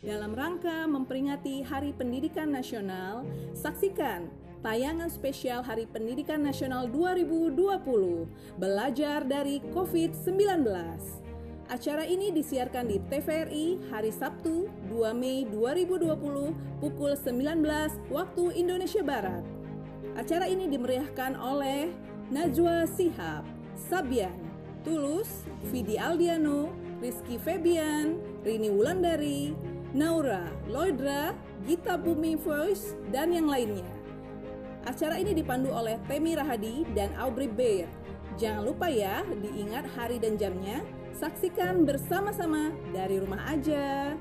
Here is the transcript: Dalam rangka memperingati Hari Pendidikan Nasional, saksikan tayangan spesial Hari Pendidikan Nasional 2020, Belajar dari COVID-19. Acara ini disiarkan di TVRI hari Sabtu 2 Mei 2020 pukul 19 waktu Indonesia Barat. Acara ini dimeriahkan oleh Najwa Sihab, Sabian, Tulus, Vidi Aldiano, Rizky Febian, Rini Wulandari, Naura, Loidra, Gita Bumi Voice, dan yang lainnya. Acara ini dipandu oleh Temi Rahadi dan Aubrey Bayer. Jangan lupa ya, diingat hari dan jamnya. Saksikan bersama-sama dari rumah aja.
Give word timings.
Dalam 0.00 0.32
rangka 0.32 0.88
memperingati 0.88 1.60
Hari 1.60 1.92
Pendidikan 1.92 2.48
Nasional, 2.48 3.20
saksikan 3.52 4.32
tayangan 4.64 5.12
spesial 5.12 5.60
Hari 5.60 5.84
Pendidikan 5.92 6.40
Nasional 6.40 6.88
2020, 6.88 8.24
Belajar 8.56 9.28
dari 9.28 9.60
COVID-19. 9.76 10.64
Acara 11.68 12.08
ini 12.08 12.32
disiarkan 12.32 12.88
di 12.88 12.96
TVRI 13.12 13.92
hari 13.92 14.08
Sabtu 14.08 14.72
2 14.88 15.12
Mei 15.12 15.44
2020 15.52 16.80
pukul 16.80 17.12
19 17.12 17.60
waktu 18.08 18.44
Indonesia 18.56 19.04
Barat. 19.04 19.44
Acara 20.16 20.48
ini 20.48 20.64
dimeriahkan 20.64 21.36
oleh 21.36 21.92
Najwa 22.32 22.88
Sihab, 22.88 23.44
Sabian, 23.76 24.32
Tulus, 24.80 25.44
Vidi 25.68 26.00
Aldiano, 26.00 26.72
Rizky 27.04 27.36
Febian, 27.36 28.16
Rini 28.40 28.72
Wulandari, 28.72 29.52
Naura, 29.90 30.46
Loidra, 30.70 31.34
Gita 31.66 31.98
Bumi 31.98 32.38
Voice, 32.38 32.94
dan 33.10 33.34
yang 33.34 33.50
lainnya. 33.50 33.86
Acara 34.86 35.18
ini 35.18 35.34
dipandu 35.34 35.74
oleh 35.74 35.98
Temi 36.06 36.38
Rahadi 36.38 36.86
dan 36.94 37.10
Aubrey 37.18 37.50
Bayer. 37.50 37.90
Jangan 38.38 38.62
lupa 38.64 38.86
ya, 38.86 39.26
diingat 39.26 39.90
hari 39.98 40.22
dan 40.22 40.38
jamnya. 40.38 40.80
Saksikan 41.10 41.84
bersama-sama 41.84 42.70
dari 42.94 43.18
rumah 43.18 43.44
aja. 43.50 44.14